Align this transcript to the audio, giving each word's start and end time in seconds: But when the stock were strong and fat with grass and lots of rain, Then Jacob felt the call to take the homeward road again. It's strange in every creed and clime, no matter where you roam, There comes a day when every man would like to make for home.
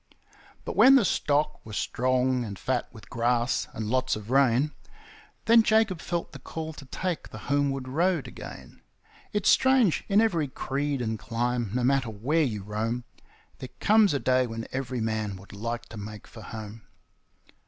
But 0.65 0.75
when 0.75 0.95
the 0.95 1.05
stock 1.05 1.63
were 1.63 1.73
strong 1.73 2.43
and 2.43 2.57
fat 2.57 2.91
with 2.91 3.07
grass 3.11 3.67
and 3.71 3.85
lots 3.87 4.15
of 4.15 4.31
rain, 4.31 4.71
Then 5.45 5.61
Jacob 5.61 6.01
felt 6.01 6.31
the 6.31 6.39
call 6.39 6.73
to 6.73 6.85
take 6.85 7.29
the 7.29 7.37
homeward 7.53 7.87
road 7.87 8.27
again. 8.27 8.81
It's 9.31 9.47
strange 9.47 10.03
in 10.07 10.19
every 10.19 10.47
creed 10.47 11.03
and 11.03 11.19
clime, 11.19 11.69
no 11.75 11.83
matter 11.83 12.09
where 12.09 12.41
you 12.41 12.63
roam, 12.63 13.03
There 13.59 13.69
comes 13.79 14.15
a 14.15 14.19
day 14.19 14.47
when 14.47 14.67
every 14.71 15.01
man 15.01 15.35
would 15.35 15.53
like 15.53 15.83
to 15.89 15.97
make 15.97 16.25
for 16.25 16.41
home. 16.41 16.81